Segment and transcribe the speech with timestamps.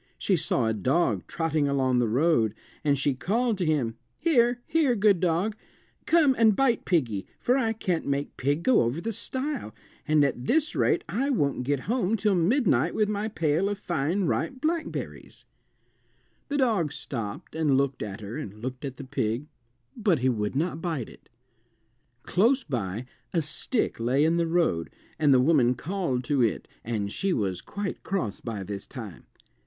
[0.17, 3.97] She saw a dog trotting along the road, and she called to him.
[4.17, 4.59] "Here!
[4.65, 5.55] here, good dog;
[6.07, 9.75] come and bite piggy, for I can't make pig go over the stile,
[10.07, 14.23] and at this rate I won't get home till midnight with my pail of fine
[14.23, 15.45] ripe blackberries."
[16.47, 19.45] The dog stopped and looked at her and looked at the pig,
[19.95, 21.29] but he would not bite it.
[22.25, 23.05] [Illustration: THE PIG WOULD NOT GO OVER THE STILE] Close by
[23.37, 23.41] a
[23.83, 24.89] stick lay in the road,
[25.19, 29.25] and the woman called to it (and she was quite cross by this time).